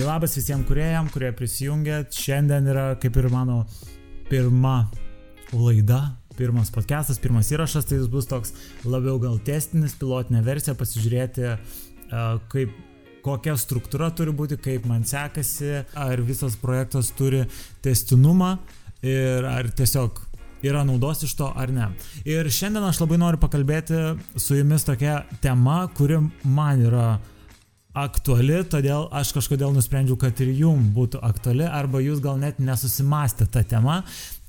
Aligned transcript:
Tai 0.00 0.06
labas 0.08 0.32
visiems 0.32 0.64
kuriejam, 0.64 1.10
kurie 1.12 1.28
prisijungėt. 1.36 2.14
Šiandien 2.16 2.70
yra 2.72 2.84
kaip 2.96 3.18
ir 3.20 3.26
mano 3.28 3.58
pirma 4.30 4.86
laida, 5.52 5.98
pirmas 6.38 6.70
podcastas, 6.72 7.18
pirmas 7.20 7.50
įrašas, 7.52 7.84
tai 7.84 7.98
jis 7.98 8.06
bus 8.08 8.24
toks 8.30 8.54
labiau 8.88 9.18
gal 9.20 9.36
testinis, 9.44 9.92
pilotinė 10.00 10.40
versija, 10.46 10.72
pasižiūrėti, 10.80 11.50
kaip, 12.54 12.78
kokia 13.26 13.58
struktūra 13.60 14.08
turi 14.16 14.32
būti, 14.38 14.56
kaip 14.64 14.88
man 14.88 15.04
sekasi, 15.04 15.82
ar 15.92 16.24
visas 16.24 16.56
projektas 16.62 17.12
turi 17.18 17.42
testinumą 17.84 18.54
ir 19.04 19.44
ar 19.52 19.68
tiesiog 19.68 20.22
yra 20.64 20.80
naudos 20.88 21.26
iš 21.28 21.34
to 21.42 21.50
ar 21.52 21.74
ne. 21.76 21.90
Ir 22.24 22.48
šiandien 22.48 22.88
aš 22.88 23.02
labai 23.04 23.20
noriu 23.20 23.42
pakalbėti 23.44 24.00
su 24.40 24.56
jumis 24.56 24.88
tokia 24.88 25.26
tema, 25.44 25.82
kuri 25.92 26.22
man 26.48 26.88
yra 26.88 27.10
aktuali, 27.96 28.60
todėl 28.70 29.08
aš 29.14 29.32
kažkodėl 29.34 29.74
nusprendžiau, 29.74 30.16
kad 30.20 30.38
ir 30.44 30.52
jum 30.54 30.90
būtų 30.94 31.20
aktuali, 31.26 31.66
arba 31.66 32.02
jūs 32.02 32.22
gal 32.22 32.38
net 32.38 32.60
nesusimastė 32.62 33.48
tą 33.50 33.64
temą. 33.66 34.00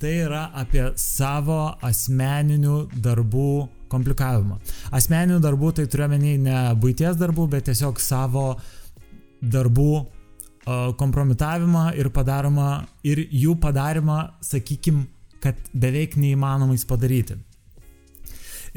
Tai 0.01 0.13
yra 0.27 0.43
apie 0.57 0.87
savo 0.99 1.75
asmeninių 1.85 2.77
darbų 3.01 3.51
komplikavimą. 3.91 4.59
Asmeninių 4.95 5.41
darbų 5.43 5.75
tai 5.77 5.85
turiuomenį 5.91 6.37
ne 6.45 6.57
būties 6.81 7.19
darbų, 7.19 7.49
bet 7.51 7.69
tiesiog 7.69 8.01
savo 8.01 8.55
darbų 9.41 9.91
kompromitavimą 10.97 11.91
ir 11.97 12.11
padaromą 12.13 12.83
ir 13.03 13.23
jų 13.25 13.55
padarimą, 13.61 14.19
sakykim, 14.45 15.07
kad 15.41 15.57
beveik 15.73 16.17
neįmanomais 16.21 16.85
padaryti. 16.85 17.39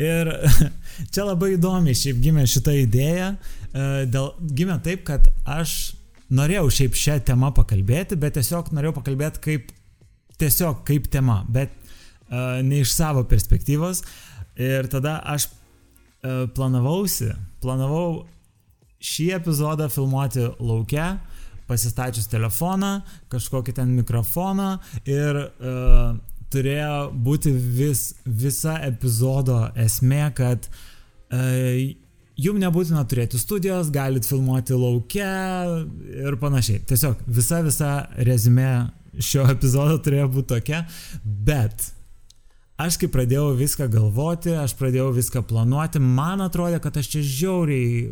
Ir 0.01 0.31
čia 1.13 1.27
labai 1.29 1.55
įdomi 1.55 1.95
šiaip 1.95 2.23
gimė 2.23 2.49
šita 2.51 2.73
idėja. 2.81 3.35
E, 3.75 4.05
dėl, 4.07 4.31
gimė 4.55 4.79
taip, 4.85 5.03
kad 5.09 5.27
aš 5.51 5.95
norėjau 6.35 6.69
šiaip 6.73 6.99
šią 6.99 7.19
temą 7.29 7.51
pakalbėti, 7.57 8.19
bet 8.21 8.39
tiesiog 8.39 8.71
norėjau 8.75 8.99
pakalbėti 9.01 9.43
kaip 9.45 9.73
tiesiog 10.41 10.83
kaip 10.89 11.07
tema, 11.13 11.43
bet 11.47 11.71
uh, 11.77 12.59
ne 12.65 12.81
iš 12.83 12.91
savo 12.97 13.23
perspektyvos. 13.31 14.01
Ir 14.59 14.89
tada 14.91 15.21
aš 15.31 15.47
uh, 15.47 16.49
planavausi, 16.57 17.29
planavau 17.63 18.25
šį 19.05 19.29
epizodą 19.37 19.87
filmuoti 19.93 20.49
laukia, 20.59 21.21
pasistačius 21.69 22.27
telefoną, 22.33 22.97
kažkokį 23.31 23.77
ten 23.79 23.95
mikrofoną 23.95 24.73
ir 25.07 25.39
uh, 25.45 26.17
turėjo 26.55 27.11
būti 27.27 27.53
vis, 27.55 28.13
visa 28.25 28.79
epizodo 28.87 29.59
esmė, 29.81 30.29
kad 30.37 30.69
e, 30.69 31.95
jum 32.41 32.59
nebūtina 32.63 33.05
turėti 33.09 33.39
studijos, 33.41 33.93
galit 33.95 34.27
filmuoti 34.27 34.77
laukia 34.79 35.31
ir 36.27 36.39
panašiai. 36.41 36.83
Tiesiog 36.89 37.25
visa, 37.27 37.61
visa 37.67 37.93
rezime 38.29 38.69
šio 39.19 39.47
epizodo 39.55 39.99
turėjo 40.03 40.31
būti 40.37 40.51
tokia, 40.57 40.85
bet 41.25 41.91
aš 42.81 42.99
kai 43.01 43.11
pradėjau 43.13 43.53
viską 43.59 43.89
galvoti, 43.93 44.55
aš 44.59 44.75
pradėjau 44.79 45.13
viską 45.15 45.45
planuoti, 45.49 46.03
man 46.03 46.43
atrodė, 46.45 46.83
kad 46.83 46.97
aš 46.99 47.13
čia 47.15 47.27
žiauriai 47.27 48.07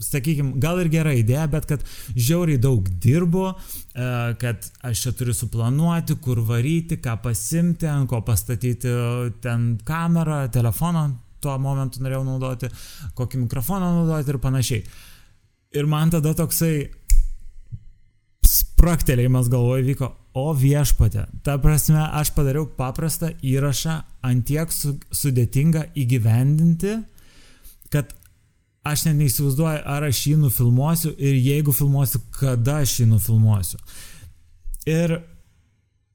sakykime, 0.00 0.54
gal 0.60 0.80
ir 0.80 0.88
gera 0.88 1.12
idėja, 1.16 1.46
bet 1.52 1.66
kad 1.68 1.82
žiauriai 2.16 2.60
daug 2.60 2.86
dirbu, 3.02 3.50
e, 3.50 4.06
kad 4.40 4.68
aš 4.86 5.02
čia 5.04 5.12
turiu 5.16 5.34
suplanuoti, 5.36 6.16
kur 6.24 6.40
varyti, 6.46 7.00
ką 7.02 7.18
pasimti, 7.24 7.88
ant 7.90 8.08
ko 8.08 8.22
pastatyti 8.24 8.94
ten 9.44 9.74
kamerą, 9.84 10.46
telefoną, 10.54 11.10
tuo 11.42 11.56
momentu 11.62 12.02
norėjau 12.04 12.22
naudoti, 12.26 12.70
kokį 13.18 13.44
mikrofoną 13.46 13.90
naudoti 13.98 14.32
ir 14.32 14.40
panašiai. 14.42 14.84
Ir 15.76 15.86
man 15.90 16.10
tada 16.10 16.32
toksai 16.34 16.74
spraktelėjimas 18.50 19.50
galvoje 19.52 19.84
vyko, 19.90 20.10
o 20.34 20.52
viešpatė. 20.54 21.26
Ta 21.44 21.56
prasme, 21.62 22.00
aš 22.00 22.32
padariau 22.36 22.68
paprastą 22.76 23.32
įrašą, 23.42 23.96
antiek 24.26 24.70
su, 24.74 24.94
sudėtingą 25.14 25.88
įgyvendinti, 25.98 26.96
kad 27.90 28.14
aš 28.86 29.06
net 29.08 29.18
neįsivaizduoju, 29.18 29.82
ar 29.84 30.06
aš 30.08 30.22
jį 30.30 30.36
nufilmuosiu 30.44 31.12
ir 31.18 31.36
jeigu 31.36 31.74
filmuosiu, 31.76 32.22
kada 32.38 32.80
aš 32.84 33.00
jį 33.02 33.10
nufilmuosiu. 33.10 33.80
Ir 34.88 35.18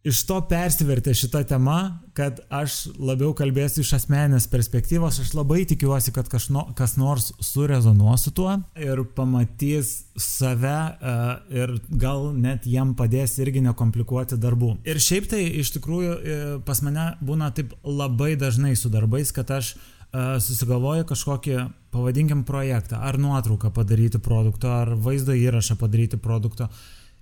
iš 0.05 0.21
to 0.29 0.37
persivertė 0.49 1.15
šita 1.17 1.41
tema, 1.49 1.79
kad 2.15 2.39
aš 2.53 2.85
labiau 3.01 3.33
kalbėsiu 3.35 3.81
iš 3.83 3.95
asmenės 3.97 4.45
perspektyvos, 4.51 5.17
aš 5.23 5.33
labai 5.35 5.63
tikiuosi, 5.67 6.13
kad 6.15 6.29
kažno, 6.31 6.67
kas 6.77 6.95
nors 7.01 7.31
surezonuos 7.43 8.27
su 8.27 8.33
tuo 8.35 8.53
ir 8.79 9.01
pamatys 9.17 9.95
save 10.21 10.75
uh, 10.75 11.25
ir 11.51 11.75
gal 11.89 12.29
net 12.37 12.67
jam 12.69 12.93
padės 12.95 13.35
irgi 13.41 13.65
nekomplikuoti 13.65 14.39
darbų. 14.41 14.75
Ir 14.87 15.01
šiaip 15.01 15.27
tai 15.33 15.41
iš 15.59 15.73
tikrųjų 15.75 16.13
e, 16.15 16.37
pas 16.65 16.79
mane 16.85 17.09
būna 17.25 17.49
taip 17.55 17.73
labai 17.83 18.35
dažnai 18.39 18.75
su 18.79 18.91
darbais, 18.93 19.33
kad 19.35 19.51
aš 19.57 19.73
uh, 19.75 20.37
susigalvoji 20.43 21.07
kažkokį, 21.09 21.57
pavadinkim, 21.95 22.45
projektą, 22.47 23.01
ar 23.01 23.17
nuotrauką 23.19 23.73
padaryti 23.75 24.21
produkto, 24.23 24.71
ar 24.71 24.93
vaizdo 24.95 25.35
įrašą 25.35 25.79
padaryti 25.81 26.21
produkto. 26.21 26.69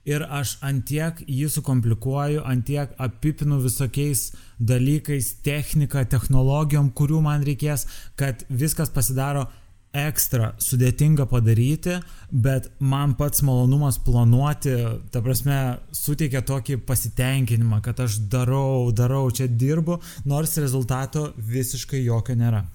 Ir 0.03 0.25
aš 0.27 0.57
antiek 0.65 1.21
jį 1.23 1.47
sukomplikuoju, 1.51 2.41
antiek 2.43 2.91
apipinu 2.99 3.61
visokiais 3.63 4.33
dalykais, 4.59 5.29
technika, 5.45 6.03
technologijom, 6.03 6.89
kurių 6.91 7.21
man 7.23 7.45
reikės, 7.47 7.85
kad 8.19 8.43
viskas 8.51 8.91
pasidaro 8.91 9.45
ekstra 9.93 10.53
sudėtinga 10.61 11.27
padaryti, 11.29 11.99
bet 12.31 12.71
man 12.81 13.13
pats 13.15 13.43
malonumas 13.45 13.99
planuoti, 14.01 14.73
ta 15.13 15.21
prasme, 15.21 15.59
suteikia 15.93 16.41
tokį 16.43 16.79
pasitenkinimą, 16.87 17.79
kad 17.85 18.01
aš 18.03 18.17
darau, 18.33 18.89
darau, 18.91 19.27
čia 19.31 19.47
dirbu, 19.47 19.99
nors 20.25 20.57
rezultato 20.57 21.29
visiškai 21.37 22.01
jokio 22.01 22.35
nėra. 22.39 22.65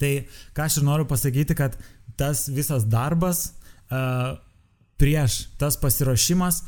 Tai 0.00 0.12
ką 0.56 0.66
aš 0.66 0.80
ir 0.80 0.88
noriu 0.88 1.06
pasakyti, 1.06 1.54
kad 1.54 1.78
tas 2.18 2.48
visas 2.50 2.84
darbas 2.90 3.46
uh, 3.46 4.34
prieš 5.00 5.46
tas 5.60 5.78
pasiruošimas, 5.80 6.62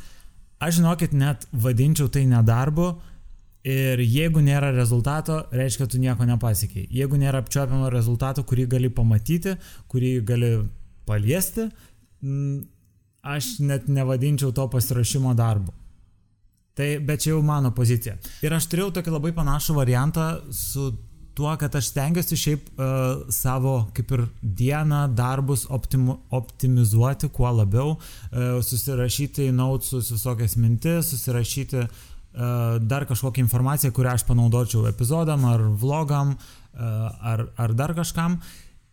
aš 0.63 0.79
žinokit, 0.79 1.13
net 1.13 1.45
vadinčiau 1.51 2.09
tai 2.11 2.25
nedarbu 2.29 2.89
ir 3.63 4.01
jeigu 4.03 4.41
nėra 4.43 4.73
rezultato, 4.75 5.43
reiškia, 5.55 5.87
tu 5.87 6.01
nieko 6.01 6.25
nepasiekiai. 6.27 6.87
Jeigu 6.91 7.19
nėra 7.19 7.43
apčiopiamo 7.43 7.91
rezultato, 7.93 8.43
kurį 8.43 8.67
gali 8.75 8.89
pamatyti, 8.91 9.55
kurį 9.91 10.11
gali 10.27 10.51
paliesti, 11.07 11.69
aš 13.23 13.53
net 13.63 13.87
nevadinčiau 13.87 14.51
to 14.55 14.67
pasiruošimo 14.71 15.31
darbu. 15.37 15.71
Tai, 16.73 16.89
bet 17.05 17.21
čia 17.21 17.35
jau 17.35 17.41
mano 17.45 17.69
pozicija. 17.75 18.17
Ir 18.41 18.53
aš 18.55 18.65
turėjau 18.71 18.95
tokį 18.97 19.13
labai 19.13 19.31
panašų 19.37 19.75
variantą 19.77 20.27
su 20.49 20.89
tuo, 21.33 21.51
kad 21.57 21.75
aš 21.75 21.89
stengiuosi 21.91 22.37
šiaip 22.37 22.65
uh, 22.73 23.23
savo 23.33 23.75
kaip 23.95 24.11
ir 24.13 24.25
dieną, 24.41 25.07
darbus 25.17 25.65
optimu, 25.69 26.17
optimizuoti 26.33 27.29
kuo 27.33 27.51
labiau, 27.51 27.95
uh, 27.95 28.59
susirašyti 28.63 29.49
į 29.49 29.55
nautsus 29.57 30.11
visokias 30.13 30.57
mintis, 30.61 31.09
susirašyti 31.13 31.79
uh, 31.83 31.87
dar 32.81 33.07
kažkokią 33.09 33.45
informaciją, 33.45 33.93
kurią 33.95 34.17
aš 34.17 34.27
panaudočiau 34.29 34.85
epizodam 34.91 35.45
ar 35.49 35.65
vlogam 35.81 36.35
uh, 36.35 36.77
ar, 37.33 37.47
ar 37.57 37.73
dar 37.73 37.95
kažkam. 37.97 38.37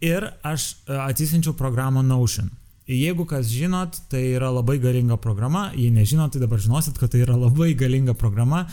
Ir 0.01 0.31
aš 0.43 0.73
uh, 0.89 1.05
atsisinčiau 1.11 1.53
programą 1.59 2.03
Notion. 2.03 2.49
Jeigu 2.91 3.23
kas 3.29 3.47
žinot, 3.53 4.01
tai 4.11 4.33
yra 4.33 4.49
labai 4.51 4.81
galinga 4.83 5.15
programa, 5.21 5.69
jei 5.77 5.93
nežinot, 5.95 6.33
tai 6.35 6.41
dabar 6.43 6.59
žinosit, 6.59 6.97
kad 6.99 7.13
tai 7.13 7.21
yra 7.23 7.37
labai 7.39 7.69
galinga 7.79 8.17
programa, 8.19 8.65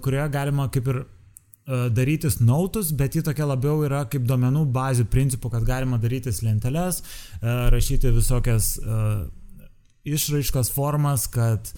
kurioje 0.00 0.30
galima 0.32 0.70
kaip 0.72 0.88
ir 0.88 1.02
darytis 1.66 2.38
nautus, 2.40 2.92
bet 2.94 3.16
ji 3.16 3.24
tokia 3.26 3.48
labiau 3.48 3.80
yra 3.86 4.04
kaip 4.10 4.26
duomenų 4.28 4.66
bazių 4.74 5.08
principų, 5.10 5.50
kad 5.56 5.66
galima 5.66 5.98
darytis 5.98 6.42
lenteles, 6.46 7.02
e, 7.02 7.56
rašyti 7.74 8.12
visokias 8.14 8.76
e, 8.78 9.02
išraiškos 10.06 10.70
formas, 10.70 11.26
kad 11.26 11.72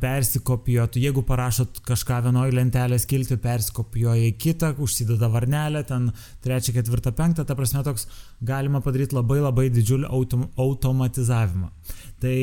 persikopijuotų, 0.00 1.00
jeigu 1.02 1.24
parašot 1.26 1.80
kažką 1.86 2.20
vienoje 2.28 2.54
lentelėje 2.54 3.02
skilti, 3.02 3.38
persikopijuoja 3.42 4.28
į 4.28 4.36
kitą, 4.38 4.70
užsideda 4.82 5.26
varnelę, 5.32 5.82
ten 5.88 6.12
trečią, 6.44 6.76
ketvirtą, 6.76 7.10
penktą, 7.18 7.42
ta 7.42 7.56
prasme 7.58 7.82
toks 7.86 8.06
galima 8.46 8.78
padaryti 8.84 9.18
labai 9.18 9.40
labai 9.42 9.66
didžiulį 9.74 10.06
autom 10.06 10.46
automatizavimą. 10.54 11.72
Tai 12.22 12.36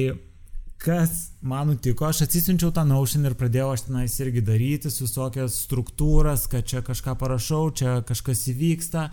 kas 0.83 1.11
man 1.41 1.69
nutiko, 1.71 2.05
aš 2.09 2.25
atsisinčiau 2.25 2.73
tą 2.75 2.83
Notion 2.87 3.23
ir 3.27 3.37
pradėjau 3.39 3.69
aš 3.73 3.85
tenais 3.87 4.15
irgi 4.19 4.43
darytis 4.43 4.99
visokias 4.99 5.55
struktūras, 5.63 6.45
kad 6.51 6.67
čia 6.67 6.81
kažką 6.83 7.15
parašau, 7.21 7.69
čia 7.79 7.95
kažkas 8.07 8.43
įvyksta. 8.51 9.05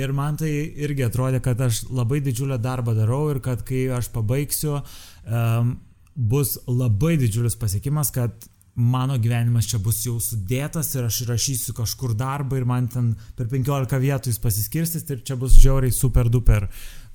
Ir 0.00 0.14
man 0.16 0.38
tai 0.40 0.50
irgi 0.86 1.04
atrodė, 1.04 1.42
kad 1.44 1.60
aš 1.66 1.84
labai 1.92 2.22
didžiulę 2.24 2.56
darbą 2.62 2.94
darau 2.96 3.26
ir 3.34 3.42
kad 3.44 3.64
kai 3.68 3.84
aš 3.96 4.08
pabaigsiu, 4.14 4.78
um, 4.80 5.74
bus 6.16 6.56
labai 6.68 7.18
didžiulis 7.20 7.58
pasiekimas, 7.60 8.12
kad 8.16 8.48
mano 8.80 9.18
gyvenimas 9.18 9.68
čia 9.68 9.80
bus 9.82 10.00
jau 10.06 10.16
sudėtas 10.22 10.94
ir 10.94 11.08
aš 11.08 11.24
rašysiu 11.28 11.74
kažkur 11.76 12.14
darbą 12.16 12.60
ir 12.60 12.66
man 12.68 12.88
ten 12.88 13.12
per 13.36 13.50
15 13.50 13.98
vietų 14.00 14.32
jis 14.32 14.40
pasiskirstis 14.40 15.04
ir 15.10 15.24
čia 15.26 15.36
bus 15.36 15.58
žiauriai 15.60 15.92
super 15.92 16.30
duper 16.32 16.68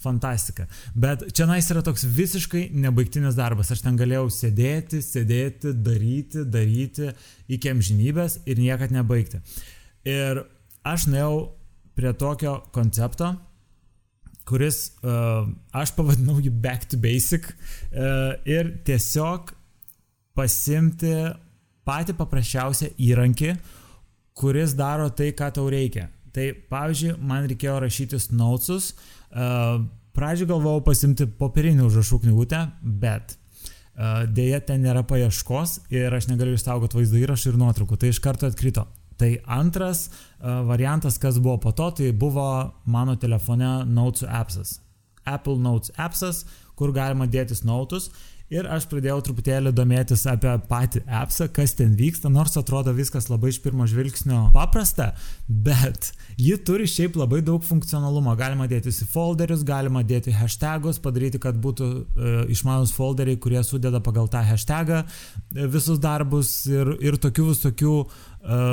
fantastika. 0.05 0.67
Bet 0.95 1.25
čia 1.35 1.47
nais 1.49 1.67
yra 1.73 1.81
toks 1.85 2.05
visiškai 2.05 2.67
nebaigtinis 2.75 3.37
darbas. 3.37 3.71
Aš 3.73 3.83
ten 3.85 3.97
galėjau 3.99 4.27
sėdėti, 4.33 5.01
sėdėti, 5.03 5.73
daryti, 5.85 6.45
daryti 6.45 7.11
iki 7.51 7.73
amžinybės 7.73 8.39
ir 8.45 8.61
niekad 8.61 8.93
nebaigti. 8.95 9.41
Ir 10.05 10.45
aš 10.85 11.09
nuėjau 11.09 11.35
prie 11.95 12.11
tokio 12.13 12.59
koncepto, 12.75 13.33
kuris 14.45 14.91
uh, 15.01 15.47
aš 15.73 15.95
pavadinau 15.97 16.37
jį 16.43 16.51
back 16.61 16.85
to 16.91 16.99
basic 17.01 17.47
uh, 17.49 18.35
ir 18.45 18.75
tiesiog 18.85 19.55
pasimti 20.37 21.13
patį 21.85 22.13
paprasčiausią 22.19 22.91
įrankį, 23.01 23.55
kuris 24.37 24.75
daro 24.77 25.07
tai, 25.09 25.31
ką 25.37 25.49
tau 25.55 25.69
reikia. 25.71 26.09
Tai 26.35 26.49
pavyzdžiui, 26.69 27.13
man 27.23 27.45
reikėjo 27.47 27.77
rašytis 27.85 28.27
notesus, 28.35 28.91
uh, 28.91 29.15
pradžioje 29.35 30.49
galvojau 30.49 30.83
pasimti 30.87 31.27
popierinį 31.27 31.83
užrašų 31.85 32.21
knygutę, 32.23 32.61
bet 32.81 33.35
dėja 34.35 34.61
ten 34.67 34.83
nėra 34.83 35.05
paieškos 35.07 35.81
ir 35.93 36.13
aš 36.15 36.29
negaliu 36.31 36.55
išsaugoti 36.57 36.97
vaizdo 36.99 37.19
įrašų 37.19 37.53
ir 37.53 37.59
nuotraukų, 37.61 37.99
tai 37.99 38.11
iš 38.11 38.21
karto 38.23 38.47
atkrito. 38.49 38.87
Tai 39.15 39.29
antras 39.55 40.09
variantas, 40.39 41.15
kas 41.19 41.37
buvo 41.39 41.57
po 41.63 41.71
to, 41.75 41.87
tai 41.99 42.09
buvo 42.11 42.47
mano 42.91 43.15
telefone 43.15 43.85
Notes 43.87 44.25
appsas. 44.27 44.81
Apple 45.23 45.59
Notes 45.63 45.93
appsas, 45.95 46.43
kur 46.75 46.91
galima 46.95 47.27
dėtis 47.27 47.63
nautus 47.63 48.09
Ir 48.53 48.67
aš 48.69 48.83
pradėjau 48.91 49.23
truputėlį 49.25 49.71
domėtis 49.73 50.21
apie 50.29 50.51
patį 50.69 50.99
appsą, 51.19 51.47
kas 51.49 51.71
ten 51.79 51.95
vyksta, 51.97 52.29
nors 52.29 52.53
atrodo 52.59 52.91
viskas 52.93 53.25
labai 53.31 53.49
iš 53.49 53.57
pirmo 53.63 53.87
žvilgsnio 53.89 54.51
paprasta, 54.53 55.07
bet 55.49 56.11
ji 56.37 56.53
turi 56.67 56.85
šiaip 56.85 57.17
labai 57.17 57.41
daug 57.45 57.65
funkcionalumo. 57.65 58.35
Galima 58.37 58.69
dėtis 58.69 59.01
į 59.01 59.09
folderius, 59.09 59.65
galima 59.65 60.05
dėti 60.05 60.35
hashtagus, 60.37 61.01
padaryti, 61.01 61.41
kad 61.41 61.57
būtų 61.57 61.89
e, 61.89 62.37
išmanus 62.53 62.93
folderiai, 62.93 63.41
kurie 63.41 63.65
sudeda 63.65 64.03
pagal 64.05 64.29
tą 64.29 64.45
hashtagą 64.45 65.01
e, 65.01 65.65
visus 65.65 65.97
darbus 65.97 66.53
ir, 66.69 66.95
ir 67.01 67.17
tokių 67.17 67.49
visokių 67.49 67.97
e, 68.05 68.63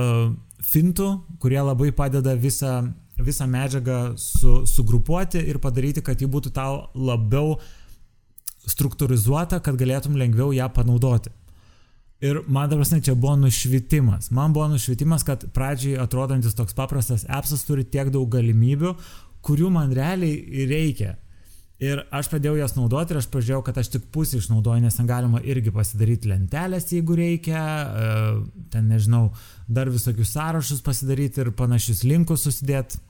fintų, 0.68 1.12
kurie 1.40 1.62
labai 1.64 1.94
padeda 1.96 2.36
visą, 2.36 2.82
visą 3.16 3.48
medžiagą 3.48 4.18
su, 4.20 4.66
sugrupuoti 4.68 5.40
ir 5.48 5.64
padaryti, 5.64 6.04
kad 6.04 6.20
ji 6.20 6.28
būtų 6.28 6.52
tau 6.60 6.90
labiau 6.92 7.56
struktūrizuota, 8.70 9.60
kad 9.64 9.78
galėtum 9.80 10.18
lengviau 10.18 10.52
ją 10.54 10.68
panaudoti. 10.74 11.32
Ir 12.22 12.44
man 12.46 12.70
dabar 12.70 12.86
čia 12.86 13.16
buvo 13.18 13.34
nušvitimas. 13.36 14.30
Man 14.30 14.52
buvo 14.54 14.68
nušvitimas, 14.70 15.24
kad 15.26 15.48
pradžiai 15.54 15.98
atrodantis 15.98 16.54
toks 16.54 16.74
paprastas 16.74 17.26
appsas 17.26 17.64
turi 17.66 17.82
tiek 17.82 18.12
daug 18.14 18.28
galimybių, 18.30 18.94
kurių 19.42 19.72
man 19.74 19.90
realiai 19.90 20.66
reikia. 20.70 21.16
Ir 21.82 22.04
aš 22.14 22.28
pradėjau 22.30 22.60
jas 22.60 22.76
naudoti 22.76 23.10
ir 23.10 23.18
aš 23.18 23.26
pažiūrėjau, 23.32 23.62
kad 23.66 23.78
aš 23.80 23.88
tik 23.96 24.04
pusę 24.14 24.38
išnaudoju, 24.38 24.84
nes 24.84 24.94
ten 24.94 25.08
galima 25.08 25.40
irgi 25.42 25.72
pasidaryti 25.74 26.30
lentelės, 26.30 26.86
jeigu 26.94 27.16
reikia, 27.18 27.58
e, 27.58 28.12
ten 28.70 28.86
nežinau, 28.86 29.32
dar 29.66 29.90
visokius 29.90 30.30
sąrašus 30.36 30.84
pasidaryti 30.86 31.42
ir 31.42 31.50
panašius 31.58 32.04
linkus 32.06 32.46
susidėti 32.46 33.02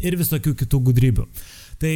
ir 0.00 0.16
visokių 0.16 0.54
kitų 0.62 0.80
gudrybių. 0.88 1.26
Tai 1.82 1.92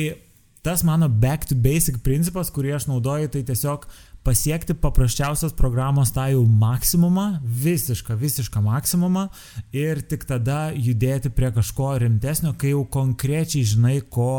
tas 0.63 0.85
mano 0.87 1.09
back 1.09 1.49
to 1.49 1.57
basic 1.57 2.01
principas, 2.05 2.53
kurį 2.53 2.77
aš 2.77 2.89
naudoju, 2.91 3.31
tai 3.33 3.43
tiesiog 3.49 3.87
pasiekti 4.27 4.77
paprasčiausios 4.77 5.55
programos 5.57 6.13
tą 6.13 6.27
jau 6.35 6.45
maksimumą, 6.45 7.41
visišką, 7.65 8.17
visišką 8.21 8.63
maksimumą 8.65 9.29
ir 9.73 10.03
tik 10.05 10.27
tada 10.29 10.69
judėti 10.77 11.33
prie 11.33 11.53
kažko 11.57 11.95
rimtesnio, 12.05 12.53
kai 12.61 12.75
jau 12.75 12.85
konkrečiai 12.85 13.65
žinai, 13.65 14.01
ko 14.05 14.33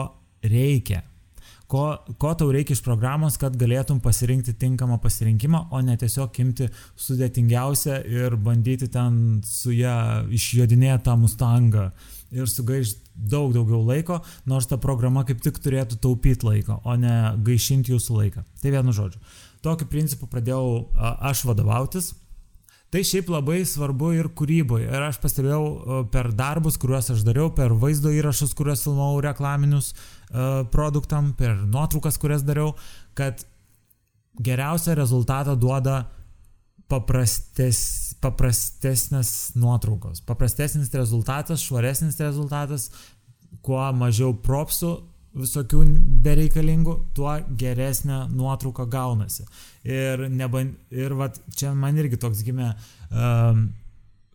reikia. 0.45 1.01
Ko, 1.71 1.83
ko 2.19 2.33
tau 2.35 2.49
reikia 2.51 2.75
iš 2.75 2.81
programos, 2.83 3.37
kad 3.39 3.55
galėtum 3.55 4.01
pasirinkti 4.03 4.57
tinkamą 4.59 4.97
pasirinkimą, 5.03 5.69
o 5.71 5.79
ne 5.85 5.95
tiesiog 5.99 6.39
imti 6.43 6.67
sudėtingiausią 6.99 8.01
ir 8.11 8.35
bandyti 8.35 8.89
ten 8.91 9.39
su 9.47 9.71
ją 9.71 10.25
išjodinėti 10.35 11.05
tą 11.05 11.15
mustangą 11.21 11.85
ir 12.31 12.49
sugaišti 12.51 13.11
daug 13.31 13.53
daugiau 13.55 13.81
laiko, 13.87 14.19
nors 14.47 14.67
ta 14.67 14.79
programa 14.81 15.23
kaip 15.27 15.39
tik 15.43 15.59
turėtų 15.63 15.99
taupyti 16.03 16.47
laiko, 16.47 16.81
o 16.83 16.95
ne 16.99 17.15
gaišinti 17.45 17.93
jūsų 17.93 18.19
laiką. 18.19 18.43
Tai 18.61 18.75
vienu 18.75 18.95
žodžiu. 18.95 19.23
Tokiu 19.63 19.87
principu 19.87 20.27
pradėjau 20.27 20.89
aš 21.31 21.45
vadovautis. 21.47 22.11
Tai 22.91 23.05
šiaip 23.07 23.29
labai 23.31 23.61
svarbu 23.63 24.09
ir 24.17 24.27
kūryboje. 24.35 24.89
Ir 24.91 25.03
aš 25.05 25.21
pastebėjau 25.23 26.07
per 26.11 26.33
darbus, 26.35 26.75
kuriuos 26.81 27.07
aš 27.13 27.21
dariau, 27.23 27.47
per 27.55 27.71
vaizdo 27.79 28.11
įrašus, 28.11 28.51
kuriuos 28.57 28.83
filmavau 28.83 29.21
reklaminius 29.23 29.93
uh, 29.93 30.65
produktam, 30.73 31.31
per 31.39 31.55
nuotraukas, 31.61 32.19
kurias 32.19 32.43
dariau, 32.43 32.73
kad 33.15 33.45
geriausią 34.43 34.97
rezultatą 34.99 35.55
duoda 35.55 36.01
paprastes, 36.91 37.79
paprastesnės 38.19 39.53
nuotraukos, 39.55 40.19
paprastesnis 40.27 40.91
rezultatas, 40.91 41.63
švaresnis 41.63 42.19
rezultatas, 42.19 42.89
kuo 43.63 43.85
mažiau 43.95 44.35
propsų 44.35 44.97
visokių 45.37 45.83
bereikalingų, 46.25 46.95
tuo 47.15 47.35
geresnė 47.57 48.25
nuotrauka 48.33 48.85
gaunasi. 48.91 49.45
Ir, 49.87 50.27
neban, 50.29 50.75
ir 50.91 51.15
vat, 51.17 51.39
čia 51.55 51.75
man 51.77 51.99
irgi 52.01 52.19
toks 52.19 52.43
gimė, 52.47 52.73
um, 53.11 53.69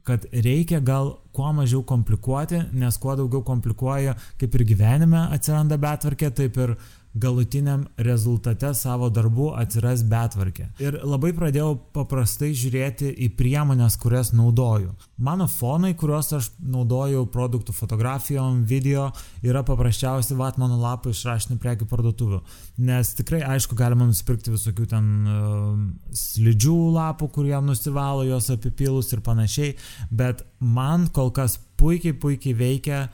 kad 0.06 0.24
reikia 0.30 0.80
gal 0.80 1.16
kuo 1.34 1.50
mažiau 1.52 1.82
komplikuoti, 1.84 2.62
nes 2.78 2.96
kuo 3.02 3.16
daugiau 3.18 3.42
komplikuoja, 3.44 4.14
kaip 4.40 4.54
ir 4.54 4.64
gyvenime 4.68 5.26
atsiranda 5.34 5.76
betvarkė, 5.82 6.30
taip 6.32 6.60
ir 6.62 6.76
uh, 6.76 6.86
galutiniam 7.16 7.86
rezultate 7.96 8.72
savo 8.76 9.08
darbų 9.12 9.50
atsiras 9.56 10.02
betvarkė. 10.06 10.68
Ir 10.82 10.98
labai 11.06 11.32
pradėjau 11.36 11.72
paprastai 11.96 12.52
žiūrėti 12.56 13.08
į 13.24 13.30
priemonės, 13.38 13.96
kurias 14.00 14.32
naudoju. 14.36 14.92
Mano 15.24 15.46
fonai, 15.50 15.94
kuriuos 15.98 16.32
aš 16.36 16.50
naudoju 16.60 17.24
produktų 17.32 17.74
fotografijom, 17.76 18.62
video, 18.68 19.08
yra 19.46 19.64
paprasčiausi 19.66 20.36
vatmano 20.36 20.78
lapai 20.80 21.14
iš 21.14 21.24
rašinių 21.30 21.58
prekių 21.62 21.88
parduotuvių. 21.90 22.42
Nes 22.86 23.14
tikrai, 23.16 23.40
aišku, 23.56 23.78
galima 23.78 24.08
nusipirkti 24.08 24.52
visokių 24.54 24.88
ten 24.92 25.12
uh, 25.24 25.70
slidžių 26.12 26.76
lapų, 26.98 27.30
kurie 27.38 27.56
nusivalo 27.64 28.26
jos 28.28 28.50
apipilus 28.52 29.12
ir 29.16 29.24
panašiai, 29.24 29.76
bet 30.10 30.44
man 30.60 31.08
kol 31.14 31.32
kas 31.32 31.56
puikiai, 31.80 32.16
puikiai 32.16 32.56
veikia 32.56 33.06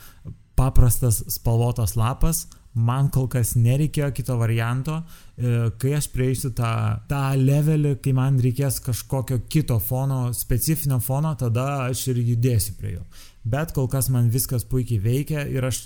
paprastas 0.59 1.23
spalvotas 1.33 1.97
lapas, 1.97 2.47
man 2.75 3.11
kol 3.13 3.29
kas 3.29 3.55
nereikėjo 3.61 4.11
kito 4.17 4.37
varianto, 4.41 5.03
e, 5.37 5.71
kai 5.81 5.95
aš 5.99 6.09
prieisiu 6.15 6.53
tą, 6.57 6.73
tą 7.09 7.23
levelį, 7.37 7.97
kai 8.05 8.15
man 8.17 8.39
reikės 8.41 8.81
kažkokio 8.85 9.43
kito 9.53 9.79
fono, 9.81 10.25
specifinio 10.37 11.01
fono, 11.05 11.35
tada 11.39 11.89
aš 11.89 12.07
ir 12.13 12.23
judėsiu 12.33 12.77
prie 12.79 12.95
jo. 12.97 13.05
Bet 13.45 13.75
kol 13.77 13.91
kas 13.93 14.09
man 14.13 14.31
viskas 14.33 14.65
puikiai 14.65 15.03
veikia 15.03 15.45
ir 15.51 15.67
aš 15.69 15.85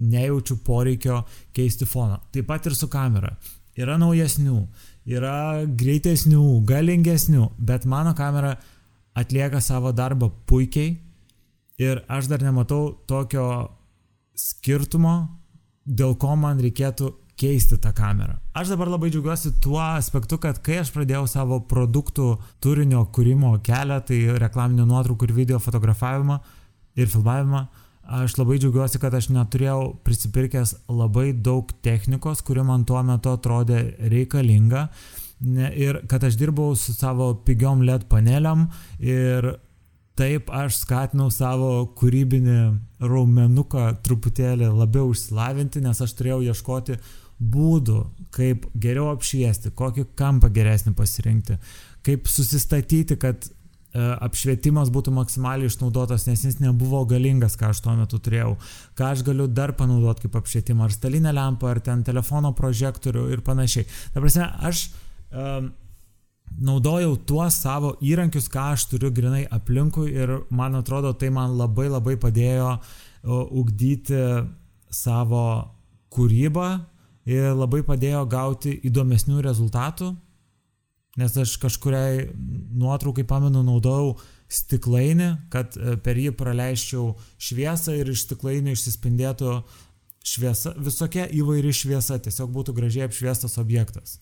nejaučiu 0.00 0.58
poreikio 0.64 1.22
keisti 1.56 1.88
foną. 1.88 2.20
Taip 2.32 2.48
pat 2.50 2.66
ir 2.66 2.76
su 2.76 2.88
kamera. 2.92 3.32
Yra 3.76 3.96
naujesnių, 4.00 4.58
yra 5.08 5.64
greitesnių, 5.68 6.42
galingesnių, 6.68 7.50
bet 7.58 7.84
mano 7.88 8.12
kamera 8.16 8.56
atlieka 9.16 9.60
savo 9.64 9.92
darbą 9.96 10.30
puikiai 10.48 10.96
ir 11.80 12.02
aš 12.08 12.28
dar 12.28 12.44
nematau 12.44 12.96
tokio 13.08 13.46
skirtumo 14.36 15.16
dėl 15.86 16.16
ko 16.18 16.34
man 16.36 16.60
reikėtų 16.62 17.12
keisti 17.36 17.76
tą 17.80 17.92
kamerą. 17.96 18.38
Aš 18.56 18.72
dabar 18.72 18.88
labai 18.88 19.10
džiaugiuosi 19.12 19.56
tuo 19.62 19.80
aspektu, 19.82 20.38
kad 20.40 20.58
kai 20.64 20.80
aš 20.80 20.90
pradėjau 20.94 21.26
savo 21.28 21.60
produktų 21.68 22.30
turinio 22.64 23.04
kūrimo 23.12 23.52
kelią, 23.64 24.00
tai 24.08 24.20
reklaminių 24.40 24.86
nuotraukų 24.88 25.28
ir 25.28 25.34
video 25.36 25.60
fotografavimą 25.60 26.38
ir 26.96 27.10
filmavimą, 27.12 27.66
aš 28.22 28.38
labai 28.40 28.56
džiaugiuosi, 28.62 29.00
kad 29.02 29.14
aš 29.14 29.28
neturėjau 29.34 29.98
prisipirkęs 30.06 30.74
labai 30.88 31.32
daug 31.34 31.70
technikos, 31.84 32.40
kuri 32.46 32.64
man 32.64 32.88
tuo 32.88 33.02
metu 33.04 33.34
atrodė 33.36 33.82
reikalinga. 34.12 34.88
Ir 35.76 35.98
kad 36.08 36.24
aš 36.24 36.38
dirbau 36.40 36.72
su 36.80 36.94
savo 36.96 37.34
pigiom 37.44 37.82
LED 37.84 38.06
paneliam 38.08 38.70
ir 39.04 39.50
taip 40.16 40.50
aš 40.54 40.80
skatinau 40.80 41.28
savo 41.32 41.70
kūrybinį 41.98 42.60
raumenuką 43.04 43.90
truputėlį 44.04 44.70
labiau 44.72 45.12
išsilavinti, 45.12 45.82
nes 45.84 46.00
aš 46.02 46.14
turėjau 46.16 46.40
ieškoti 46.50 46.96
būdų, 47.36 47.98
kaip 48.32 48.64
geriau 48.80 49.10
apšviesti, 49.12 49.74
kokį 49.76 50.06
kampą 50.16 50.48
geresnį 50.52 50.94
pasirinkti, 50.96 51.58
kaip 52.06 52.30
susistatyti, 52.32 53.18
kad 53.20 53.44
e, 53.44 53.50
apšvietimas 54.00 54.88
būtų 54.94 55.12
maksimaliai 55.18 55.68
išnaudotas, 55.68 56.24
nes 56.30 56.46
jis 56.48 56.62
nebuvo 56.64 57.02
galingas, 57.08 57.58
ką 57.60 57.74
aš 57.74 57.84
tuo 57.84 57.96
metu 57.98 58.20
turėjau, 58.22 58.54
ką 58.96 59.12
aš 59.12 59.24
galiu 59.26 59.50
dar 59.52 59.74
panaudoti 59.76 60.24
kaip 60.24 60.40
apšvietimą, 60.40 60.88
ar 60.88 60.96
stalinę 60.96 61.36
lempą, 61.36 61.74
ar 61.74 61.82
ten 61.84 62.06
telefono 62.08 62.54
prožektorių 62.56 63.28
ir 63.36 63.44
panašiai. 63.44 63.84
Ta 64.14 64.24
prasme, 64.24 64.48
aš 64.64 64.88
um, 65.28 65.74
naudojau 66.62 67.14
tuos 67.28 67.60
savo 67.62 67.94
įrankius, 68.04 68.48
ką 68.52 68.72
aš 68.74 68.88
turiu 68.92 69.12
grinai 69.14 69.44
aplinkui 69.52 70.10
ir 70.14 70.38
man 70.50 70.78
atrodo, 70.78 71.12
tai 71.12 71.30
man 71.34 71.56
labai 71.58 71.88
labai 71.90 72.16
padėjo 72.20 72.76
ugdyti 73.26 74.20
savo 74.92 75.46
kūrybą, 76.14 76.68
ir 77.26 77.50
labai 77.56 77.82
padėjo 77.86 78.22
gauti 78.30 78.76
įdomesnių 78.86 79.42
rezultatų, 79.44 80.12
nes 81.18 81.36
aš 81.42 81.56
kažkuriai 81.60 82.28
nuotraukai 82.76 83.26
pamenu 83.26 83.64
naudojau 83.66 84.14
stiklainį, 84.52 85.30
kad 85.50 85.74
e, 85.74 85.96
per 85.98 86.18
jį 86.20 86.30
praleisčiau 86.38 87.16
šviesą 87.42 87.96
ir 87.98 88.12
iš 88.12 88.28
stiklainio 88.28 88.76
išsispindėtų 88.76 89.56
šviesa, 90.26 90.76
visokia 90.78 91.26
įvairi 91.34 91.72
šviesa, 91.74 92.20
tiesiog 92.22 92.52
būtų 92.54 92.76
gražiai 92.76 93.08
apšviestas 93.08 93.58
objektas. 93.62 94.20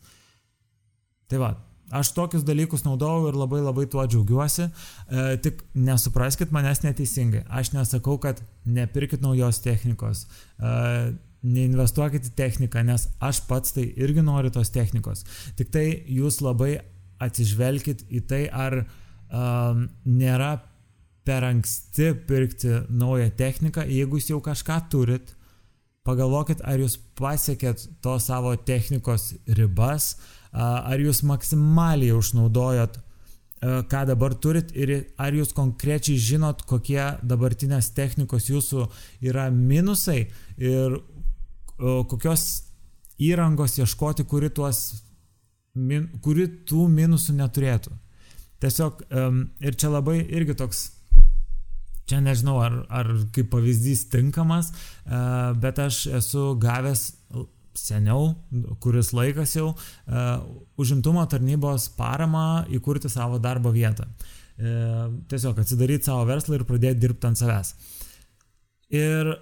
Tai 1.29 1.43
va, 1.43 1.50
aš 1.91 2.12
tokius 2.17 2.45
dalykus 2.47 2.85
naudojau 2.87 3.29
ir 3.29 3.38
labai 3.38 3.61
labai 3.64 3.85
tuo 3.91 4.05
džiaugiuosi, 4.07 4.69
e, 4.69 5.26
tik 5.45 5.62
nesupraskit 5.75 6.55
manęs 6.55 6.83
neteisingai, 6.85 7.45
aš 7.49 7.75
nesakau, 7.75 8.17
kad 8.23 8.41
nepirkit 8.64 9.23
naujos 9.25 9.61
technikos, 9.64 10.26
e, 10.59 11.12
neinvestuokit 11.45 12.31
į 12.31 12.35
techniką, 12.38 12.83
nes 12.88 13.09
aš 13.21 13.43
pats 13.49 13.76
tai 13.76 13.91
irgi 14.00 14.25
noriu 14.25 14.53
tos 14.55 14.73
technikos, 14.73 15.25
tik 15.59 15.73
tai 15.75 15.87
jūs 16.09 16.41
labai 16.45 16.79
atsižvelkit 17.25 18.07
į 18.09 18.23
tai, 18.29 18.45
ar 18.49 18.81
um, 18.83 19.85
nėra 20.09 20.57
per 21.25 21.47
anksti 21.49 22.11
pirkti 22.29 22.73
naują 22.93 23.31
techniką, 23.37 23.85
jeigu 23.88 24.21
jūs 24.21 24.31
jau 24.33 24.41
kažką 24.45 24.81
turit, 24.93 25.35
pagalvokit, 26.04 26.61
ar 26.64 26.80
jūs 26.82 26.99
pasiekėt 27.16 27.87
to 28.04 28.18
savo 28.20 28.52
technikos 28.56 29.32
ribas, 29.56 30.14
ar 30.52 31.00
jūs 31.00 31.23
maksimaliai 31.26 32.12
išnaudojot, 32.18 33.00
ką 33.88 34.02
dabar 34.11 34.34
turit 34.37 34.75
ir 34.76 34.92
ar 35.16 35.32
jūs 35.32 35.54
konkrečiai 35.56 36.20
žinot, 36.20 36.66
kokie 36.68 37.00
dabartinės 37.25 37.94
technikos 37.96 38.50
jūsų 38.50 38.84
yra 39.25 39.49
minusai 39.49 40.26
ir 40.61 40.99
kokios 41.78 42.44
įrangos 43.25 43.78
ieškoti, 43.80 44.26
kuri, 44.28 44.50
tuos, 44.52 44.82
kuri 46.20 46.49
tų 46.68 46.88
minusų 46.92 47.38
neturėtų. 47.38 47.94
Tiesiog 48.61 49.00
ir 49.64 49.80
čia 49.80 49.88
labai 49.92 50.20
irgi 50.23 50.56
toks 50.61 50.84
čia 52.08 52.20
nežinau, 52.25 52.58
ar, 52.62 52.78
ar 52.92 53.11
kaip 53.34 53.50
pavyzdys 53.52 54.06
tinkamas, 54.12 54.70
e, 54.70 55.20
bet 55.61 55.80
aš 55.82 56.04
esu 56.20 56.52
gavęs 56.61 57.11
seniau, 57.75 58.34
kuris 58.82 59.12
laikas 59.16 59.56
jau, 59.56 59.73
e, 59.75 60.26
užimtumo 60.80 61.25
tarnybos 61.30 61.88
paramą 61.99 62.64
įkurti 62.75 63.11
savo 63.11 63.40
darbo 63.42 63.73
vietą. 63.75 64.06
E, 64.54 64.75
tiesiog 65.30 65.58
atsidaryti 65.58 66.06
savo 66.11 66.28
verslą 66.28 66.61
ir 66.61 66.68
pradėti 66.68 67.02
dirbti 67.02 67.30
ant 67.30 67.40
savęs. 67.40 67.75
Ir 68.94 69.32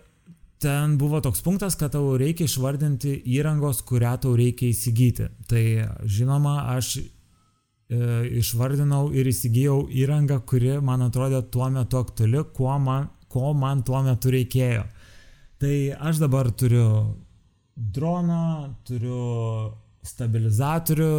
ten 0.63 0.97
buvo 0.97 1.21
toks 1.21 1.43
punktas, 1.45 1.77
kad 1.77 1.93
tau 1.93 2.15
reikia 2.17 2.47
išvardinti 2.47 3.19
įrangos, 3.35 3.83
kurią 3.85 4.15
tau 4.23 4.37
reikia 4.39 4.71
įsigyti. 4.71 5.29
Tai 5.51 5.65
žinoma, 6.07 6.63
aš 6.77 7.01
išvardinau 7.91 9.11
ir 9.13 9.29
įsigijau 9.29 9.87
įrangą, 9.91 10.41
kuri 10.47 10.79
man 10.81 11.03
atrodė 11.09 11.43
tuo 11.53 11.69
metu 11.71 11.99
aktuali, 12.01 12.45
ko 12.55 12.79
man, 12.79 13.09
ko 13.29 13.53
man 13.55 13.83
tuo 13.83 14.03
metu 14.03 14.33
reikėjo. 14.33 14.85
Tai 15.63 15.75
aš 16.09 16.23
dabar 16.23 16.51
turiu 16.51 16.87
droną, 17.77 18.75
turiu 18.87 19.73
stabilizatorių, 20.03 21.15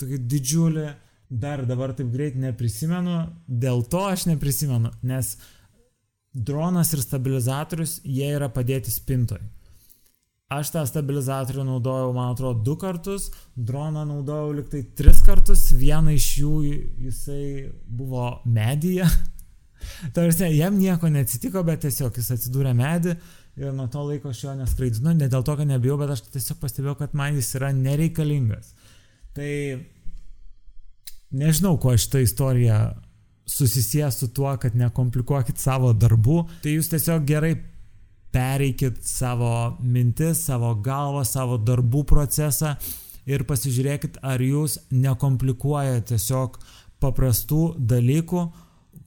tokį 0.00 0.18
didžiulį, 0.28 0.86
dar 1.30 1.64
dabar 1.66 1.94
taip 1.96 2.10
greit 2.12 2.36
neprisimenu, 2.38 3.26
dėl 3.48 3.82
to 3.90 4.04
aš 4.06 4.26
neprisimenu, 4.30 4.92
nes 5.02 5.36
dronas 6.36 6.92
ir 6.92 7.00
stabilizatorius, 7.00 8.00
jie 8.04 8.28
yra 8.36 8.50
padėti 8.52 8.92
spintoj. 8.92 9.40
Aš 10.46 10.68
tą 10.70 10.84
stabilizatorių 10.86 11.64
naudojau, 11.66 12.12
man 12.14 12.28
atrodo, 12.30 12.60
du 12.62 12.76
kartus, 12.78 13.32
droną 13.58 14.04
naudojau 14.06 14.52
liktai 14.54 14.84
tris 14.94 15.18
kartus, 15.26 15.72
vieną 15.74 16.14
iš 16.14 16.26
jų 16.38 16.52
jisai 17.02 17.46
buvo 17.82 18.28
medyje. 18.46 19.08
Tarsi, 20.14 20.46
jam 20.54 20.78
nieko 20.78 21.10
neatsitiko, 21.10 21.64
bet 21.66 21.82
tiesiog 21.82 22.14
jis 22.14 22.30
atsidūrė 22.36 22.76
medį 22.78 23.16
ir 23.58 23.74
nuo 23.74 23.88
to 23.90 24.06
laiko 24.06 24.30
aš 24.30 24.44
jo 24.44 24.54
neskraidinu, 24.54 25.16
ne 25.18 25.26
dėl 25.32 25.42
to, 25.42 25.58
kad 25.58 25.66
nebijau, 25.66 25.98
bet 25.98 26.14
aš 26.14 26.22
tiesiog 26.30 26.62
pastebėjau, 26.62 26.94
kad 27.02 27.18
man 27.18 27.34
jis 27.40 27.50
yra 27.58 27.72
nereikalingas. 27.74 28.70
Tai 29.34 29.50
nežinau, 31.42 31.74
kuo 31.82 31.98
šitą 31.98 32.22
istoriją 32.22 32.80
susisės 33.50 34.22
su 34.22 34.30
tuo, 34.30 34.52
kad 34.62 34.78
nekomplikuokit 34.78 35.58
savo 35.58 35.90
darbų, 35.90 36.44
tai 36.62 36.78
jūs 36.78 36.94
tiesiog 36.94 37.26
gerai 37.26 37.56
pereikit 38.34 38.98
savo 39.06 39.76
mintis, 39.80 40.44
savo 40.48 40.74
galvą, 40.84 41.24
savo 41.24 41.58
darbų 41.58 42.04
procesą 42.08 42.74
ir 43.26 43.44
pasižiūrėkit, 43.48 44.20
ar 44.22 44.42
jūs 44.42 44.78
nekomplikuojate 44.94 46.14
tiesiog 46.14 46.58
paprastų 47.02 47.76
dalykų, 47.78 48.44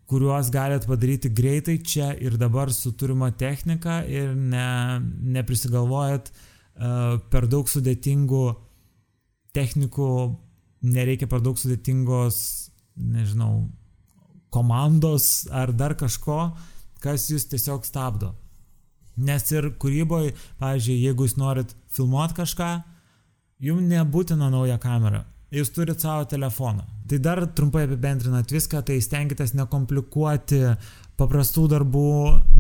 kuriuos 0.09 0.49
galit 0.53 0.87
padaryti 0.89 1.29
greitai 1.29 1.77
čia 1.85 2.11
ir 2.17 2.37
dabar 2.41 2.71
su 2.73 2.91
turima 2.97 3.29
technika 3.31 4.01
ir 4.09 4.33
ne, 4.33 4.99
neprisigalvojat 5.37 6.31
uh, 6.31 7.19
per 7.29 7.47
daug 7.49 7.69
sudėtingų 7.69 8.43
technikų, 9.53 10.09
nereikia 10.85 11.29
per 11.29 11.43
daug 11.45 11.57
sudėtingos, 11.59 12.39
nežinau, 12.99 13.69
komandos 14.53 15.47
ar 15.53 15.73
dar 15.77 15.95
kažko, 15.97 16.51
kas 17.03 17.29
jūs 17.31 17.47
tiesiog 17.51 17.85
stabdo. 17.87 18.33
Nes 19.25 19.51
ir 19.51 19.71
kūryboje, 19.81 20.35
pavyzdžiui, 20.61 21.01
jeigu 21.07 21.27
jūs 21.27 21.35
norit 21.39 21.75
filmuoti 21.95 22.37
kažką, 22.39 22.69
jums 23.63 23.89
nebūtina 23.89 24.49
nauja 24.51 24.79
kamera. 24.81 25.25
Jūs 25.53 25.71
turit 25.73 26.01
savo 26.01 26.27
telefoną. 26.29 26.83
Tai 27.09 27.17
dar 27.25 27.41
trumpai 27.57 27.87
apibendrinat 27.87 28.51
viską, 28.53 28.83
tai 28.85 28.99
stenkitės 29.01 29.55
nekomplikuoti 29.57 30.61
paprastų 31.19 31.65
darbų, 31.71 32.09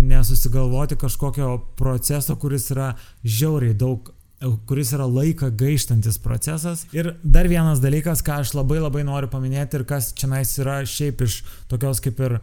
nesusigalvoti 0.09 0.97
kažkokio 0.99 1.51
proceso, 1.79 2.35
kuris 2.41 2.71
yra 2.73 2.95
žiauriai 3.23 3.77
daug 3.77 4.09
kuris 4.39 4.93
yra 4.95 5.03
laiką 5.03 5.49
gaištantis 5.59 6.17
procesas. 6.23 6.85
Ir 6.95 7.11
dar 7.23 7.49
vienas 7.51 7.81
dalykas, 7.83 8.23
ką 8.23 8.39
aš 8.43 8.53
labai 8.55 8.79
labai 8.79 9.03
noriu 9.03 9.27
paminėti 9.31 9.79
ir 9.79 9.85
kas 9.87 10.13
čia 10.15 10.29
nais 10.31 10.53
yra 10.61 10.79
šiaip 10.87 11.25
iš 11.25 11.41
tokios 11.71 11.99
kaip 12.03 12.21
ir 12.23 12.37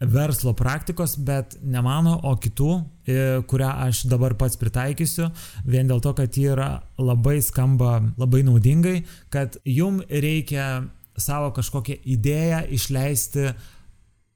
verslo 0.00 0.52
praktikos, 0.56 1.16
bet 1.16 1.58
ne 1.62 1.82
mano, 1.84 2.14
o 2.24 2.32
kitų, 2.40 2.70
e, 3.04 3.18
kurią 3.48 3.68
aš 3.86 4.04
dabar 4.08 4.34
pats 4.40 4.56
pritaikysiu, 4.60 5.28
vien 5.68 5.88
dėl 5.90 6.00
to, 6.00 6.14
kad 6.16 6.36
ji 6.36 6.48
yra 6.54 6.70
labai 6.98 7.40
skamba 7.44 7.98
labai 8.16 8.42
naudingai, 8.46 9.02
kad 9.28 9.58
jum 9.64 10.00
reikia 10.08 10.86
savo 11.20 11.52
kažkokią 11.52 11.98
idėją 12.16 12.64
išleisti 12.72 13.50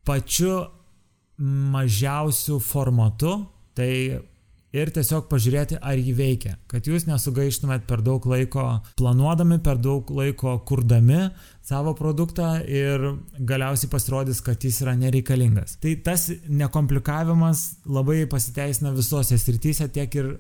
pačiu 0.04 0.66
mažiausiu 1.40 2.61
formatu, 2.62 3.38
tai 3.75 4.21
ir 4.75 4.90
tiesiog 4.95 5.28
pažiūrėti, 5.31 5.78
ar 5.78 5.99
jį 6.00 6.14
veikia. 6.19 6.57
Kad 6.71 6.88
jūs 6.90 7.07
nesugaištumėt 7.09 7.87
per 7.88 8.02
daug 8.04 8.25
laiko 8.28 8.66
planuodami, 8.99 9.61
per 9.62 9.78
daug 9.83 10.09
laiko 10.14 10.57
kurdami 10.66 11.28
savo 11.64 11.95
produktą 11.97 12.57
ir 12.66 13.07
galiausiai 13.38 13.93
pasirodys, 13.93 14.43
kad 14.45 14.64
jis 14.64 14.83
yra 14.85 14.97
nereikalingas. 14.99 15.78
Tai 15.83 15.95
tas 16.07 16.26
nekomplikavimas 16.49 17.64
labai 17.87 18.25
pasiteisina 18.31 18.93
visose 18.97 19.38
srityse, 19.40 19.88
tiek 19.95 20.19
ir 20.21 20.35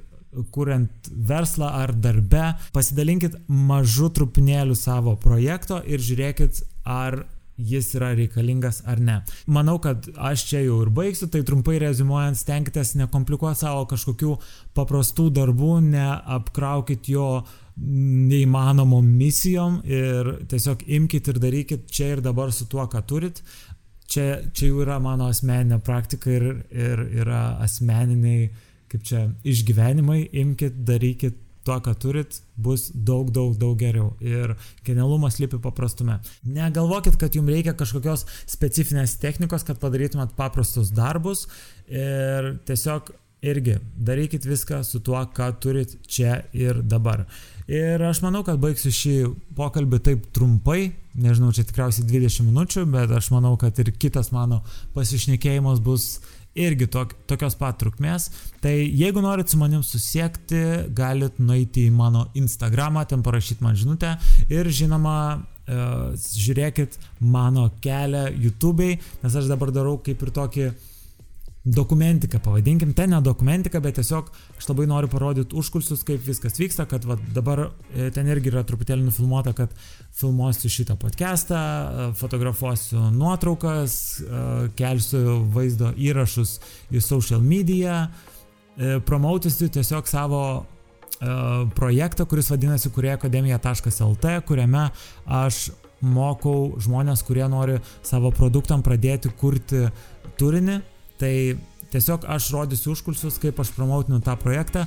kuriant 0.54 1.10
verslą 1.28 1.68
ar 1.82 1.92
darbe, 1.94 2.48
pasidalinkit 2.74 3.36
mažu 3.46 4.10
trupinėliu 4.14 4.74
savo 4.78 5.14
projekto 5.20 5.78
ir 5.86 6.02
žiūrėkit, 6.02 6.64
ar 6.84 7.22
jis 7.56 7.92
yra 7.98 8.12
reikalingas 8.16 8.82
ar 8.90 9.00
ne. 9.00 9.18
Manau, 9.46 9.78
kad 9.82 10.08
aš 10.16 10.46
čia 10.50 10.62
jau 10.64 10.80
ir 10.82 10.90
baigsiu, 10.94 11.28
tai 11.30 11.44
trumpai 11.46 11.78
rezumuojant, 11.82 12.38
stenkitės 12.38 12.94
nekomplikuoti 12.98 13.62
savo 13.62 13.84
kažkokių 13.90 14.36
paprastų 14.74 15.28
darbų, 15.38 15.76
neapkraukit 15.92 17.10
jo 17.12 17.28
neįmanomom 17.76 19.06
misijom 19.18 19.80
ir 19.86 20.34
tiesiog 20.50 20.84
imkite 20.98 21.32
ir 21.32 21.40
darykit 21.42 21.88
čia 21.90 22.12
ir 22.14 22.22
dabar 22.24 22.52
su 22.54 22.68
tuo, 22.70 22.86
ką 22.90 23.02
turit. 23.06 23.42
Čia, 24.10 24.50
čia 24.52 24.68
jau 24.68 24.82
yra 24.84 24.98
mano 25.02 25.30
asmeninė 25.32 25.80
praktika 25.82 26.30
ir, 26.30 26.44
ir 26.70 27.00
yra 27.24 27.56
asmeniniai, 27.64 28.50
kaip 28.92 29.06
čia, 29.08 29.24
išgyvenimai, 29.48 30.20
imkite, 30.42 30.84
darykit 30.86 31.40
tuo, 31.64 31.78
ką 31.84 31.94
turit, 32.00 32.38
bus 32.60 32.90
daug, 32.94 33.32
daug, 33.34 33.56
daug 33.58 33.74
geriau. 33.80 34.12
Ir 34.24 34.54
genialumas 34.86 35.40
lypi 35.40 35.60
paprastume. 35.64 36.20
Negalvokit, 36.44 37.18
kad 37.20 37.36
jums 37.36 37.52
reikia 37.52 37.74
kažkokios 37.78 38.26
specifinės 38.50 39.18
technikos, 39.22 39.66
kad 39.66 39.80
padarytumėt 39.82 40.36
paprastus 40.38 40.92
darbus. 40.94 41.46
Ir 41.88 42.54
tiesiog 42.68 43.12
irgi 43.44 43.78
darykit 43.96 44.46
viską 44.48 44.82
su 44.84 45.00
tuo, 45.04 45.20
ką 45.36 45.50
turit 45.60 45.96
čia 46.08 46.42
ir 46.56 46.80
dabar. 46.82 47.24
Ir 47.68 48.02
aš 48.04 48.20
manau, 48.24 48.42
kad 48.44 48.60
baigsiu 48.60 48.92
šį 48.92 49.16
pokalbį 49.56 50.00
taip 50.04 50.24
trumpai, 50.36 50.92
nežinau, 51.16 51.52
čia 51.56 51.64
tikriausiai 51.68 52.06
20 52.08 52.48
minučių, 52.48 52.84
bet 52.92 53.12
aš 53.16 53.30
manau, 53.32 53.54
kad 53.60 53.78
ir 53.80 53.92
kitas 53.96 54.32
mano 54.34 54.62
pasišnekėjimas 54.96 55.80
bus 55.84 56.08
irgi 56.54 56.88
tok, 56.90 57.14
tokios 57.30 57.56
pat 57.58 57.78
trukmės. 57.80 58.28
Tai 58.62 58.74
jeigu 58.74 59.22
norit 59.24 59.50
su 59.50 59.58
manim 59.60 59.82
susiekti, 59.86 60.62
galit 60.94 61.40
nueiti 61.42 61.88
į 61.88 61.94
mano 61.94 62.28
Instagramą, 62.38 63.04
ten 63.10 63.24
parašyti 63.26 63.64
man 63.64 63.76
žinutę 63.78 64.14
ir 64.52 64.70
žinoma, 64.70 65.18
uh, 65.40 66.14
žiūrėkit 66.14 66.98
mano 67.20 67.68
kelią 67.84 68.28
YouTube'ai, 68.46 68.98
nes 69.22 69.38
aš 69.40 69.50
dabar 69.50 69.74
darau 69.74 69.98
kaip 70.04 70.22
ir 70.22 70.34
tokį 70.40 70.68
dokumentiką, 71.64 72.38
pavadinkim, 72.38 72.92
ten 72.94 73.10
ne 73.10 73.20
dokumentika, 73.22 73.80
bet 73.80 73.96
tiesiog 73.96 74.28
aš 74.58 74.66
labai 74.68 74.84
noriu 74.86 75.08
parodyti 75.08 75.56
užkulsius, 75.56 76.02
kaip 76.04 76.20
viskas 76.26 76.58
vyksta, 76.60 76.84
kad 76.88 77.06
va, 77.08 77.16
dabar 77.32 77.62
e, 77.94 78.10
ten 78.12 78.28
irgi 78.28 78.52
yra 78.52 78.66
truputėlį 78.68 79.06
nufilmuota, 79.06 79.54
kad 79.56 79.72
filmuosiu 80.12 80.68
šitą 80.68 80.98
podcastą, 81.00 81.56
e, 81.56 82.10
fotografuosiu 82.20 83.08
nuotraukas, 83.16 83.96
e, 84.20 84.44
kelsiu 84.76 85.40
vaizdo 85.56 85.94
įrašus 85.96 86.58
į 86.92 87.02
social 87.04 87.40
media, 87.40 88.06
promautysiu 89.06 89.68
tiesiog 89.70 90.08
savo 90.10 90.38
projektą, 91.78 92.24
kuris 92.26 92.48
vadinasi 92.50 92.90
kurieakademija.lt, 92.90 94.32
kuriame 94.48 94.88
aš 95.30 95.68
mokau 96.02 96.74
žmonės, 96.82 97.22
kurie 97.22 97.46
nori 97.48 97.78
savo 98.02 98.32
produktam 98.34 98.82
pradėti 98.82 99.30
kurti 99.38 99.84
turinį 100.42 100.80
Tai 101.20 101.34
tiesiog 101.94 102.26
aš 102.34 102.50
rodysiu 102.54 102.94
užkulsius, 102.94 103.38
kaip 103.42 103.60
aš 103.62 103.70
promoutinu 103.76 104.20
tą 104.24 104.34
projektą, 104.40 104.86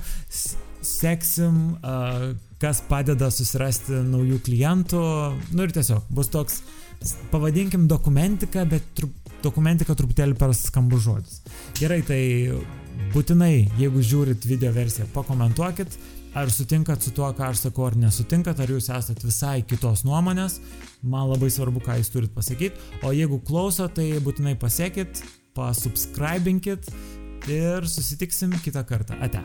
seksim, 0.84 1.78
kas 2.62 2.82
padeda 2.90 3.30
susirasti 3.34 4.02
naujų 4.08 4.42
klientų, 4.48 5.04
nu 5.54 5.66
ir 5.66 5.74
tiesiog 5.76 6.10
bus 6.14 6.32
toks, 6.34 6.62
pavadinkim 7.32 7.88
dokumentika, 7.90 8.66
bet 8.70 8.86
trup, 8.98 9.14
dokumentika 9.44 9.96
truputėlį 9.98 10.38
per 10.40 10.54
skambus 10.58 11.06
žodis. 11.06 11.42
Gerai, 11.78 12.02
tai 12.06 12.22
būtinai, 13.14 13.68
jeigu 13.80 14.04
žiūrit 14.04 14.48
video 14.50 14.74
versiją, 14.76 15.08
pakomentuokit, 15.14 15.98
ar 16.38 16.52
sutinkat 16.54 17.02
su 17.02 17.14
tuo, 17.16 17.30
ką 17.34 17.52
aš 17.52 17.68
sakau, 17.68 17.88
ar 17.88 17.98
nesutinkat, 17.98 18.60
ar 18.62 18.74
jūs 18.74 18.90
esat 18.94 19.24
visai 19.26 19.62
kitos 19.66 20.04
nuomonės, 20.06 20.60
man 21.02 21.30
labai 21.32 21.50
svarbu, 21.54 21.82
ką 21.86 21.98
jūs 22.02 22.12
turit 22.14 22.34
pasakyti, 22.36 22.78
o 23.06 23.14
jeigu 23.16 23.40
klauso, 23.48 23.88
tai 23.90 24.10
būtinai 24.24 24.58
pasiekit, 24.60 25.22
pasubscribinkit 25.58 26.92
ir 27.50 27.90
susitiksim 27.90 28.54
kitą 28.64 28.86
kartą. 28.86 29.18
Ate. 29.22 29.44